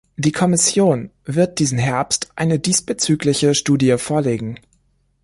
[0.17, 4.59] Die Kommission wird diesen Herbst eine diesbezügliche Studie vorlegen.